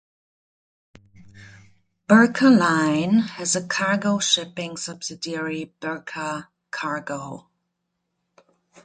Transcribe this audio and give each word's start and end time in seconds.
Birka 2.09 2.49
Line 2.49 3.19
has 3.19 3.55
a 3.55 3.61
cargo-shipping 3.67 4.77
subsidiary, 4.77 5.75
Birka 5.79 6.47
Cargo. 6.71 7.51